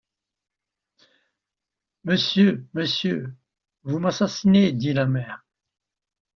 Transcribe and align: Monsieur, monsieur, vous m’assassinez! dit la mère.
Monsieur, 2.05 2.65
monsieur, 2.73 3.35
vous 3.83 3.99
m’assassinez! 3.99 4.71
dit 4.71 4.93
la 4.93 5.05
mère. 5.05 5.45